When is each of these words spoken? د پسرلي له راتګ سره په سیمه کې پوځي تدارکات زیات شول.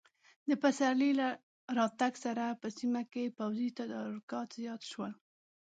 د 0.49 0.51
پسرلي 0.63 1.11
له 1.19 1.27
راتګ 1.77 2.13
سره 2.25 2.43
په 2.61 2.67
سیمه 2.77 3.01
کې 3.11 3.33
پوځي 3.37 3.69
تدارکات 3.79 4.47
زیات 4.59 4.81
شول. 4.91 5.11